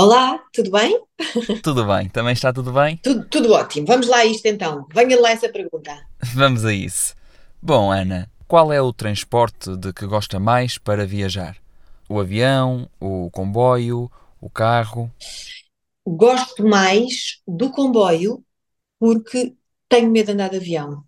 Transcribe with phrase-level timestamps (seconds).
[0.00, 0.96] Olá, tudo bem?
[1.60, 2.08] tudo bem?
[2.08, 2.98] Também está tudo bem?
[2.98, 3.84] Tudo, tudo ótimo.
[3.84, 4.86] Vamos lá a isto então.
[4.94, 6.06] Venha lá essa pergunta.
[6.36, 7.16] Vamos a isso.
[7.60, 11.56] Bom, Ana, qual é o transporte de que gosta mais para viajar?
[12.08, 14.08] O avião, o comboio,
[14.40, 15.10] o carro?
[16.06, 18.40] Gosto mais do comboio
[19.00, 19.56] porque
[19.88, 21.02] tenho medo de andar de avião.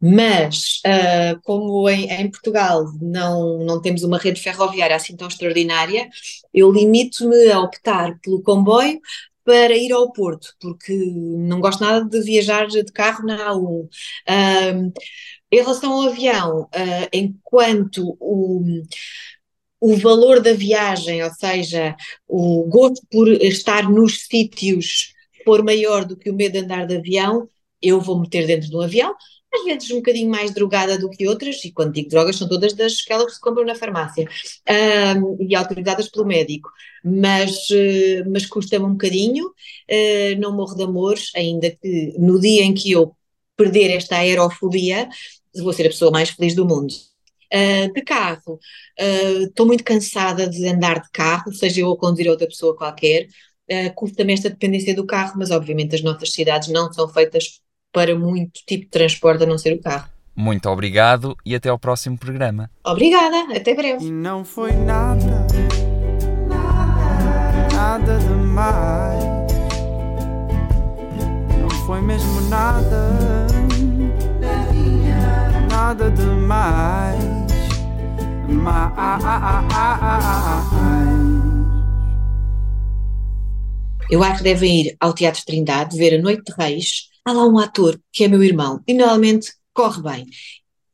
[0.00, 6.08] Mas, ah, como em, em Portugal não, não temos uma rede ferroviária assim tão extraordinária,
[6.52, 9.00] eu limito-me a optar pelo comboio
[9.44, 13.88] para ir ao Porto, porque não gosto nada de viajar de carro na A1.
[14.26, 14.72] Ah,
[15.50, 18.62] em relação ao avião, ah, enquanto o,
[19.80, 26.16] o valor da viagem, ou seja, o gosto por estar nos sítios for maior do
[26.16, 27.48] que o medo de andar de avião,
[27.82, 29.14] eu vou meter dentro do avião,
[29.54, 32.74] às vezes um bocadinho mais drogada do que outras, e quando digo drogas são todas
[32.74, 34.28] das que se compram na farmácia,
[34.68, 36.70] ahm, e autorizadas pelo médico,
[37.02, 39.50] mas, eh, mas custa-me um bocadinho,
[39.88, 43.16] eh, não morro de amores, ainda que no dia em que eu
[43.56, 45.08] perder esta aerofobia,
[45.56, 46.92] vou ser a pessoa mais feliz do mundo.
[47.52, 48.60] Uh, de carro,
[49.00, 53.26] uh, estou muito cansada de andar de carro, seja eu a conduzir outra pessoa qualquer.
[53.70, 57.60] Uh, Custa-me esta dependência do carro, mas obviamente as nossas cidades não são feitas
[57.92, 60.08] para muito tipo de transporte a não ser o carro.
[60.36, 62.70] Muito obrigado e até ao próximo programa.
[62.84, 64.04] Obrigada, até breve.
[64.04, 65.46] E não foi nada,
[67.74, 69.24] nada demais.
[71.60, 73.46] Não foi mesmo nada,
[75.68, 77.18] nada demais.
[78.48, 78.98] Mais.
[84.10, 87.08] Eu acho que devem ir ao Teatro Trindade ver a Noite de Reis.
[87.28, 90.26] Há lá um ator que é meu irmão e normalmente corre bem.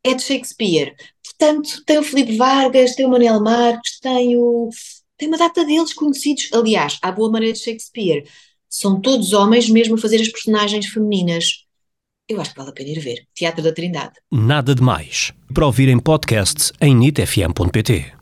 [0.03, 0.93] É de Shakespeare.
[1.22, 4.69] Portanto, tem o Filipe Vargas, tem o Manuel Marques, tem o.
[5.17, 6.49] Tem uma data deles conhecidos.
[6.53, 8.25] Aliás, à boa maneira de Shakespeare.
[8.69, 11.65] São todos homens, mesmo a fazer as personagens femininas.
[12.28, 13.28] Eu acho que vale a pena ir ver.
[13.33, 14.15] Teatro da Trindade.
[14.28, 15.33] Nada de Mais.
[15.55, 18.15] Para ouvir em podcast em nitfm.pt.